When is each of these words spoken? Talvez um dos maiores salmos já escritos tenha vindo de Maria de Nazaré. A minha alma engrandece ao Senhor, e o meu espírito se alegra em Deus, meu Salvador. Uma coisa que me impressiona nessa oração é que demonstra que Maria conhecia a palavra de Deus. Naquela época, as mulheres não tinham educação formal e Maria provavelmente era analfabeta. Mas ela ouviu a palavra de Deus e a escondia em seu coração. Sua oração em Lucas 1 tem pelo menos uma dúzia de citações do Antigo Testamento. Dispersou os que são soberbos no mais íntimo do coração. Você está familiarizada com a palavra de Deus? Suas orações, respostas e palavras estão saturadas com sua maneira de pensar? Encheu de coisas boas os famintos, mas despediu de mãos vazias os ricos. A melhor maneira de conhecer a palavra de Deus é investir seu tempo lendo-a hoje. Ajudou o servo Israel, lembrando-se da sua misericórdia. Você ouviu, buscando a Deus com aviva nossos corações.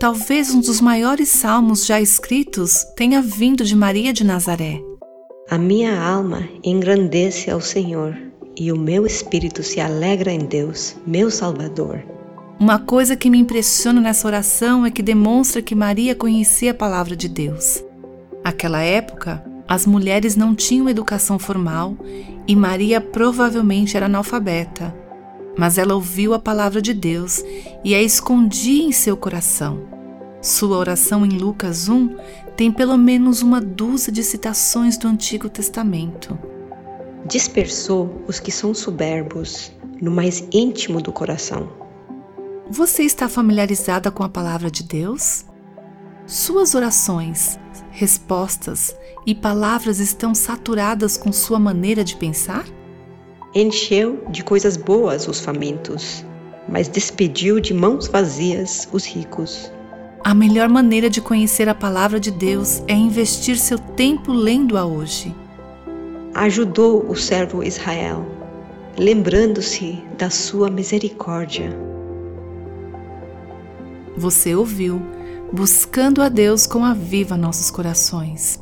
Talvez 0.00 0.54
um 0.54 0.60
dos 0.60 0.80
maiores 0.80 1.28
salmos 1.28 1.84
já 1.84 2.00
escritos 2.00 2.84
tenha 2.94 3.20
vindo 3.20 3.64
de 3.64 3.74
Maria 3.74 4.12
de 4.12 4.22
Nazaré. 4.22 4.80
A 5.50 5.58
minha 5.58 6.00
alma 6.00 6.48
engrandece 6.62 7.50
ao 7.50 7.60
Senhor, 7.60 8.16
e 8.56 8.70
o 8.70 8.78
meu 8.78 9.04
espírito 9.04 9.60
se 9.64 9.80
alegra 9.80 10.30
em 10.30 10.38
Deus, 10.46 10.94
meu 11.04 11.32
Salvador. 11.32 12.04
Uma 12.60 12.78
coisa 12.78 13.16
que 13.16 13.28
me 13.28 13.38
impressiona 13.38 14.00
nessa 14.00 14.28
oração 14.28 14.86
é 14.86 14.90
que 14.92 15.02
demonstra 15.02 15.60
que 15.60 15.74
Maria 15.74 16.14
conhecia 16.14 16.70
a 16.70 16.74
palavra 16.74 17.16
de 17.16 17.28
Deus. 17.28 17.82
Naquela 18.44 18.80
época, 18.80 19.44
as 19.66 19.84
mulheres 19.84 20.36
não 20.36 20.54
tinham 20.54 20.88
educação 20.88 21.40
formal 21.40 21.96
e 22.46 22.54
Maria 22.54 23.00
provavelmente 23.00 23.96
era 23.96 24.06
analfabeta. 24.06 24.94
Mas 25.58 25.76
ela 25.76 25.94
ouviu 25.94 26.32
a 26.34 26.38
palavra 26.38 26.80
de 26.80 26.94
Deus 26.94 27.42
e 27.84 27.92
a 27.92 28.00
escondia 28.00 28.84
em 28.84 28.92
seu 28.92 29.16
coração. 29.16 29.88
Sua 30.40 30.78
oração 30.78 31.26
em 31.26 31.30
Lucas 31.30 31.88
1 31.88 32.16
tem 32.56 32.70
pelo 32.70 32.96
menos 32.96 33.42
uma 33.42 33.60
dúzia 33.60 34.12
de 34.12 34.22
citações 34.22 34.96
do 34.96 35.08
Antigo 35.08 35.48
Testamento. 35.48 36.38
Dispersou 37.26 38.22
os 38.28 38.38
que 38.38 38.52
são 38.52 38.72
soberbos 38.72 39.72
no 40.00 40.12
mais 40.12 40.46
íntimo 40.52 41.02
do 41.02 41.12
coração. 41.12 41.68
Você 42.70 43.02
está 43.02 43.28
familiarizada 43.28 44.12
com 44.12 44.22
a 44.22 44.28
palavra 44.28 44.70
de 44.70 44.84
Deus? 44.84 45.44
Suas 46.24 46.76
orações, 46.76 47.58
respostas 47.90 48.94
e 49.26 49.34
palavras 49.34 49.98
estão 49.98 50.34
saturadas 50.34 51.16
com 51.16 51.32
sua 51.32 51.58
maneira 51.58 52.04
de 52.04 52.14
pensar? 52.14 52.64
Encheu 53.54 54.22
de 54.28 54.44
coisas 54.44 54.76
boas 54.76 55.26
os 55.26 55.40
famintos, 55.40 56.24
mas 56.68 56.86
despediu 56.86 57.58
de 57.58 57.72
mãos 57.72 58.06
vazias 58.06 58.86
os 58.92 59.06
ricos. 59.06 59.72
A 60.22 60.34
melhor 60.34 60.68
maneira 60.68 61.08
de 61.08 61.22
conhecer 61.22 61.66
a 61.66 61.74
palavra 61.74 62.20
de 62.20 62.30
Deus 62.30 62.82
é 62.86 62.92
investir 62.92 63.56
seu 63.56 63.78
tempo 63.78 64.32
lendo-a 64.32 64.84
hoje. 64.84 65.34
Ajudou 66.34 67.10
o 67.10 67.16
servo 67.16 67.62
Israel, 67.62 68.26
lembrando-se 68.98 70.02
da 70.18 70.28
sua 70.28 70.68
misericórdia. 70.68 71.74
Você 74.14 74.54
ouviu, 74.54 75.00
buscando 75.50 76.20
a 76.20 76.28
Deus 76.28 76.66
com 76.66 76.84
aviva 76.84 77.34
nossos 77.34 77.70
corações. 77.70 78.60